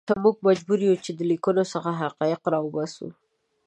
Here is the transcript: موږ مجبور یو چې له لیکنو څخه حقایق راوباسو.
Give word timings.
موږ 0.23 0.35
مجبور 0.47 0.79
یو 0.87 1.01
چې 1.03 1.11
له 1.17 1.23
لیکنو 1.31 1.63
څخه 1.73 1.89
حقایق 2.01 2.41
راوباسو. 2.53 3.07